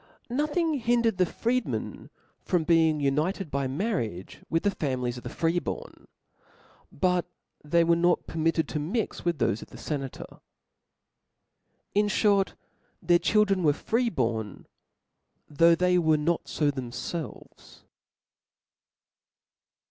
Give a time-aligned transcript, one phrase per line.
[0.31, 2.09] Nothing .hindered the() freedmcn
[2.41, 6.07] from luftus's being ^united by marriage with the families of^5«chin the free born
[6.89, 7.25] 5 but
[7.63, 10.39] they were not permitted to ^^'*^' mix with thofe of the fenators.
[11.93, 12.53] In fhort,
[12.99, 14.65] their children were free born;
[15.47, 17.83] though they were not fo themfelves.